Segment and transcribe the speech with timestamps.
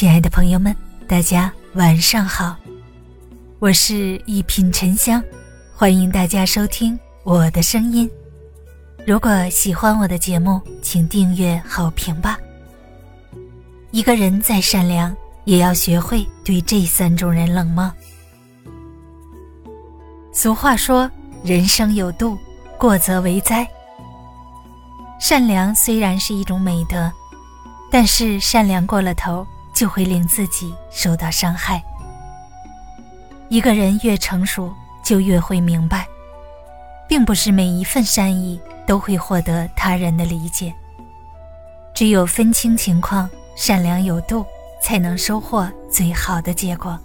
[0.00, 0.74] 亲爱的朋友们，
[1.06, 2.56] 大家晚上好，
[3.58, 5.22] 我是一品沉香，
[5.74, 8.10] 欢迎大家收听我的声音。
[9.06, 12.38] 如果喜欢我的节目，请订阅好评吧。
[13.90, 17.92] 一个人再善良，也要学会对这三种人冷漠。
[20.32, 21.10] 俗话说
[21.44, 22.38] ：“人生有度，
[22.78, 23.68] 过则为灾。”
[25.20, 27.12] 善良虽然是一种美德，
[27.90, 29.46] 但是善良过了头。
[29.80, 31.82] 就会令自己受到伤害。
[33.48, 34.70] 一个人越成熟，
[35.02, 36.06] 就越会明白，
[37.08, 40.70] 并不是每一份善意都会获得他人的理解。
[41.94, 44.44] 只有分清情况，善良有度，
[44.82, 47.00] 才能收获最好的结果。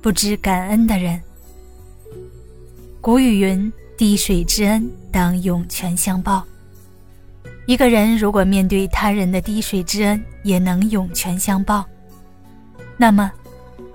[0.00, 1.20] 不知感恩的人，
[3.00, 6.44] 古语云：“滴水之恩，当涌泉相报。”
[7.66, 11.84] 一个人如果面对他人的滴水之恩也能涌泉相报，
[12.96, 13.30] 那么，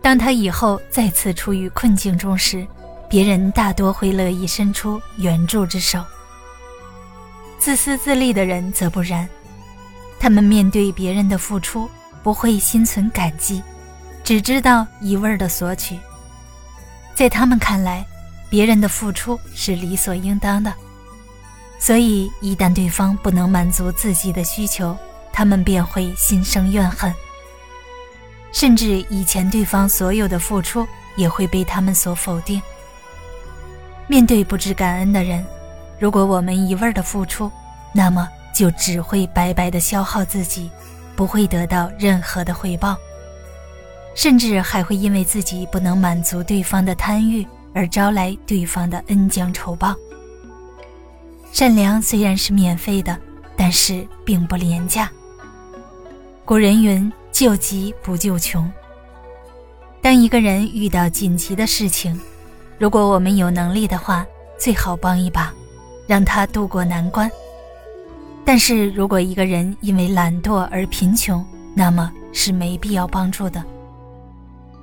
[0.00, 2.64] 当他以后再次处于困境中时，
[3.08, 6.00] 别人大多会乐意伸出援助之手。
[7.58, 9.28] 自私自利的人则不然，
[10.20, 11.90] 他们面对别人的付出
[12.22, 13.60] 不会心存感激，
[14.22, 15.98] 只知道一味的索取。
[17.16, 18.06] 在他们看来，
[18.48, 20.72] 别人的付出是理所应当的。
[21.78, 24.96] 所以，一旦对方不能满足自己的需求，
[25.32, 27.14] 他们便会心生怨恨，
[28.50, 32.60] 甚至以前对方所有的付出也会被他们所否定。
[34.08, 35.44] 面对不知感恩的人，
[35.98, 37.50] 如果我们一味的付出，
[37.92, 40.70] 那么就只会白白的消耗自己，
[41.14, 42.96] 不会得到任何的回报，
[44.14, 49.94] 甚至还会因为自己不能满足对方的贪欲而招来对方的恩将仇报。
[51.56, 53.18] 善良虽然是免费的，
[53.56, 55.10] 但是并不廉价。
[56.44, 58.70] 古人云：“救急不救穷。”
[60.02, 62.20] 当一个人遇到紧急的事情，
[62.78, 64.26] 如果我们有能力的话，
[64.58, 65.50] 最好帮一把，
[66.06, 67.30] 让他渡过难关。
[68.44, 71.42] 但是如果一个人因为懒惰而贫穷，
[71.72, 73.64] 那么是没必要帮助的，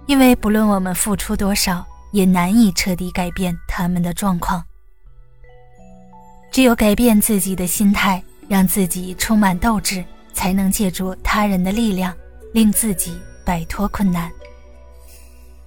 [0.07, 4.65] 因为不论我们付出多少，也难以彻底改变他们的状况。
[6.53, 12.13] 只有改变自己的心态，让自己充满斗志，才能借助他人的力量，
[12.53, 14.31] 令自己摆脱困难。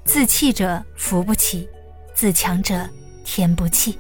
[0.05, 1.69] 自弃者扶不起，
[2.15, 2.89] 自强者
[3.25, 3.99] 天不弃。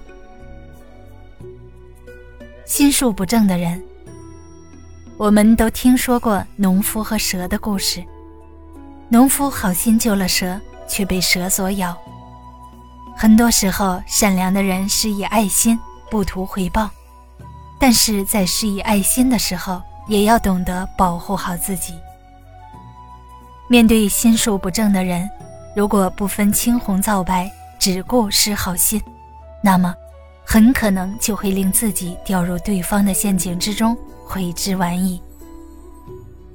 [2.64, 3.82] 心术不正的人，
[5.16, 8.00] 我们都听说过农夫和蛇的故事。
[9.08, 11.98] 农夫好心救了蛇，却被蛇所咬。
[13.16, 15.76] 很多时候，善良的人施以爱心。
[16.10, 16.90] 不图回报，
[17.78, 21.94] 但是在施以爱心的时候，也要懂得保护好自己。
[23.68, 25.28] 面对心术不正的人，
[25.74, 29.02] 如果不分青红皂白，只顾施好心，
[29.62, 29.94] 那么
[30.44, 35.20] 很可能就会令自己掉入对方的陷阱之中，悔之晚矣。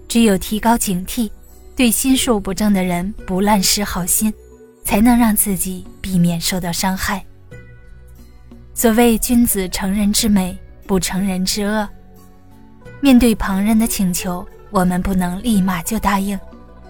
[0.07, 1.29] 只有提高警惕，
[1.75, 4.33] 对心术不正的人不滥施好心，
[4.83, 7.23] 才能让自己避免受到伤害。
[8.81, 11.87] 所谓君子成人之美，不成人之恶。
[12.99, 16.39] 面对旁人的请求，我们不能立马就答应，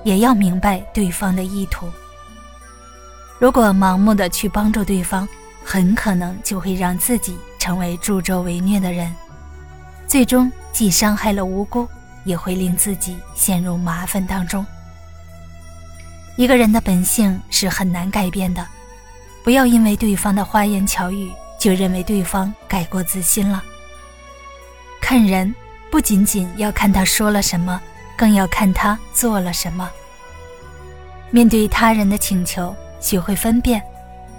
[0.06, 1.90] 也要明白对方的意图。
[3.40, 5.28] 如果盲目的去帮助对方，
[5.66, 9.13] 很可能就会让自己成为助纣为虐的人，
[10.07, 11.85] 最终既伤害了无辜，
[12.24, 14.66] 也会令自己陷入麻烦当中。
[16.38, 18.66] 一个人的本性是很难改变的，
[19.44, 21.30] 不要因为对方的花言巧语。
[21.62, 23.64] 就认为对方改过自新了。
[25.00, 25.54] 看人
[25.92, 27.80] 不仅仅要看他说了什么，
[28.18, 29.88] 更要看他做了什么。
[31.30, 33.80] 面对他人的请求，学会分辨，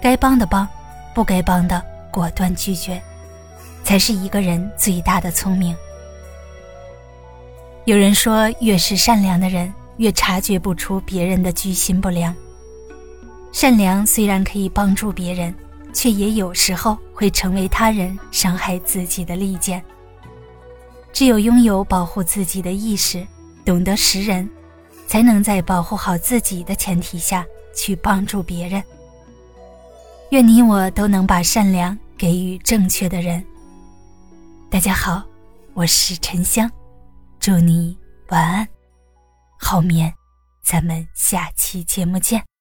[0.01, 0.67] 该帮的帮，
[1.15, 3.01] 不该帮的果断拒绝，
[3.85, 5.73] 才是一个人最大的聪明。
[7.85, 12.35] 有人说，越是善良的人，越察觉不出别人的居心不良。
[13.53, 15.55] 善良虽然可以帮助别人。
[15.93, 19.83] 却也有时候会成为他人伤害自己的利剑。
[21.13, 23.25] 只有拥有保护自己的意识，
[23.63, 24.49] 懂得识人，
[25.07, 27.45] 才能在保护好自己的前提下
[27.75, 28.83] 去帮助别人。
[30.31, 33.45] 愿你我都能把善良给予正确的人。
[34.71, 35.23] 大家好，
[35.75, 36.67] 我是沉香，
[37.39, 37.95] 祝你
[38.29, 38.67] 晚安，
[39.59, 40.11] 好眠，
[40.63, 42.52] 咱们下期节目见。